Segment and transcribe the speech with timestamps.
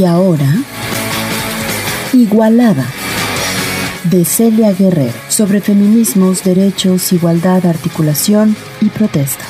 [0.00, 0.50] Y ahora,
[2.14, 2.86] Igualada,
[4.04, 9.44] de Celia Guerrero, sobre feminismos, derechos, igualdad, articulación y protesta.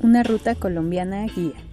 [0.00, 1.67] Una ruta colombiana guía.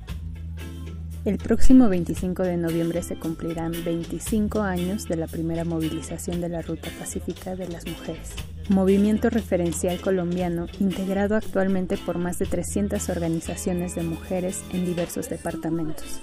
[1.26, 6.61] El próximo 25 de noviembre se cumplirán 25 años de la primera movilización de la
[6.61, 8.29] Ruta Pacífica de las Mujeres,
[8.70, 16.21] movimiento referencial colombiano integrado actualmente por más de 300 organizaciones de mujeres en diversos departamentos.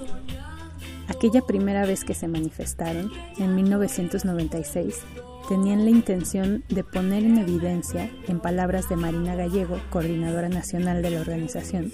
[1.08, 5.00] Aquella primera vez que se manifestaron, en 1996,
[5.48, 11.10] tenían la intención de poner en evidencia, en palabras de Marina Gallego, coordinadora nacional de
[11.10, 11.90] la organización,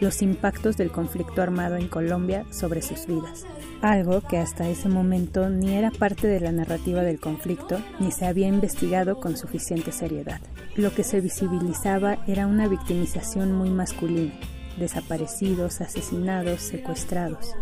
[0.00, 3.44] los impactos del conflicto armado en Colombia sobre sus vidas,
[3.82, 8.26] algo que hasta ese momento ni era parte de la narrativa del conflicto ni se
[8.26, 10.40] había investigado con suficiente seriedad.
[10.74, 14.34] Lo que se visibilizaba era una victimización muy masculina,
[14.78, 17.54] desaparecidos, asesinados, secuestrados.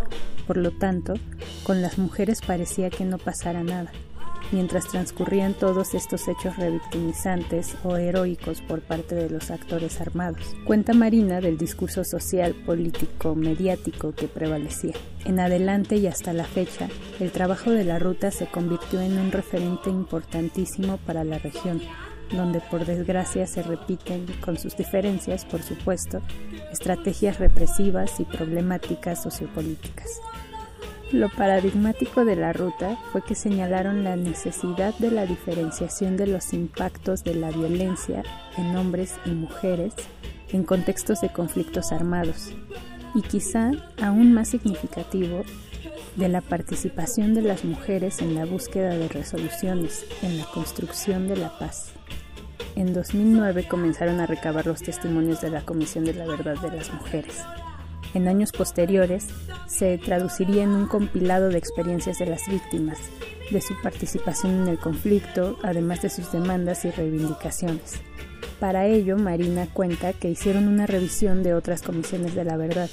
[0.46, 1.14] Por lo tanto,
[1.62, 3.92] con las mujeres parecía que no pasara nada,
[4.52, 10.54] mientras transcurrían todos estos hechos revictimizantes o heroicos por parte de los actores armados.
[10.64, 14.94] Cuenta Marina del discurso social, político, mediático que prevalecía.
[15.24, 16.88] En adelante y hasta la fecha,
[17.20, 21.80] el trabajo de la ruta se convirtió en un referente importantísimo para la región,
[22.30, 26.20] donde por desgracia se repiten, con sus diferencias, por supuesto,
[26.72, 30.20] estrategias represivas y problemáticas sociopolíticas.
[31.12, 36.52] Lo paradigmático de la ruta fue que señalaron la necesidad de la diferenciación de los
[36.52, 38.22] impactos de la violencia
[38.56, 39.94] en hombres y mujeres
[40.52, 42.52] en contextos de conflictos armados
[43.14, 45.42] y quizá aún más significativo
[46.16, 51.36] de la participación de las mujeres en la búsqueda de resoluciones, en la construcción de
[51.36, 51.92] la paz.
[52.76, 56.92] En 2009 comenzaron a recabar los testimonios de la Comisión de la Verdad de las
[56.92, 57.42] Mujeres
[58.14, 59.26] en años posteriores,
[59.66, 62.98] se traduciría en un compilado de experiencias de las víctimas,
[63.50, 68.00] de su participación en el conflicto, además de sus demandas y reivindicaciones.
[68.60, 72.88] Para ello, Marina cuenta que hicieron una revisión de otras comisiones de la verdad,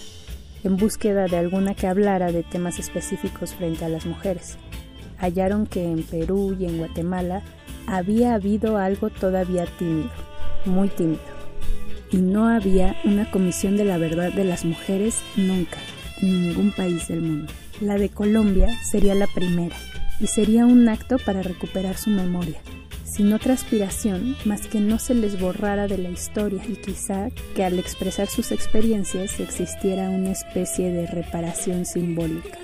[0.64, 4.58] en búsqueda de alguna que hablara de temas específicos frente a las mujeres.
[5.18, 7.44] Hallaron que en Perú y en Guatemala
[7.88, 10.09] había habido algo todavía tímido,
[10.66, 11.31] muy tímido
[12.11, 15.77] y no había una comisión de la verdad de las mujeres nunca,
[16.22, 17.51] en ningún país del mundo.
[17.79, 19.75] La de Colombia sería la primera
[20.19, 22.59] y sería un acto para recuperar su memoria,
[23.03, 27.63] sin otra aspiración más que no se les borrara de la historia y quizá que
[27.63, 32.57] al expresar sus experiencias existiera una especie de reparación simbólica.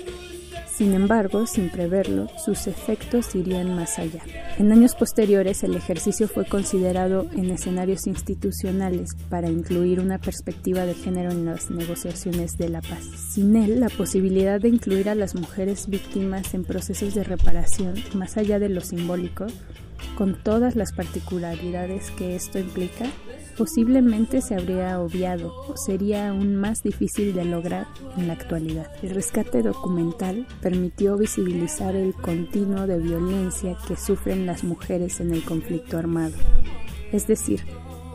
[0.78, 4.22] Sin embargo, sin preverlo, sus efectos irían más allá.
[4.58, 10.94] En años posteriores, el ejercicio fue considerado en escenarios institucionales para incluir una perspectiva de
[10.94, 13.02] género en las negociaciones de la paz.
[13.32, 18.36] Sin él, la posibilidad de incluir a las mujeres víctimas en procesos de reparación, más
[18.36, 19.48] allá de lo simbólico,
[20.16, 23.06] con todas las particularidades que esto implica,
[23.58, 28.90] posiblemente se habría obviado o sería aún más difícil de lograr en la actualidad.
[29.02, 35.44] El rescate documental permitió visibilizar el continuo de violencia que sufren las mujeres en el
[35.44, 36.36] conflicto armado,
[37.12, 37.64] es decir,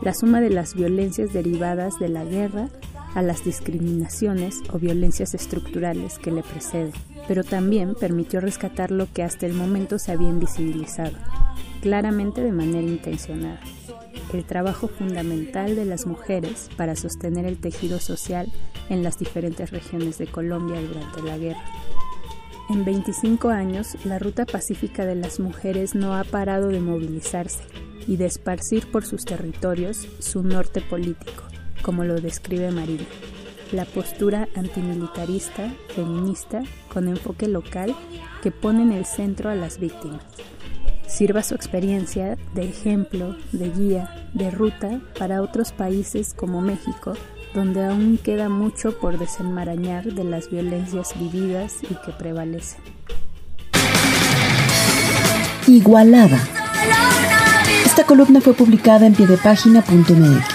[0.01, 2.69] la suma de las violencias derivadas de la guerra
[3.13, 6.93] a las discriminaciones o violencias estructurales que le preceden,
[7.27, 11.17] pero también permitió rescatar lo que hasta el momento se había invisibilizado,
[11.83, 13.59] claramente de manera intencionada.
[14.31, 18.49] El trabajo fundamental de las mujeres para sostener el tejido social
[18.89, 21.65] en las diferentes regiones de Colombia durante la guerra.
[22.69, 27.63] En 25 años, la Ruta Pacífica de las Mujeres no ha parado de movilizarse
[28.07, 31.43] y de esparcir por sus territorios su norte político,
[31.81, 33.03] como lo describe Marina,
[33.73, 36.63] la postura antimilitarista, feminista,
[36.93, 37.93] con enfoque local
[38.41, 40.23] que pone en el centro a las víctimas
[41.13, 47.13] sirva su experiencia de ejemplo, de guía, de ruta para otros países como México,
[47.53, 52.81] donde aún queda mucho por desenmarañar de las violencias vividas y que prevalecen.
[55.67, 56.39] Igualada.
[57.85, 60.52] Esta columna fue publicada en piedepágina.mx.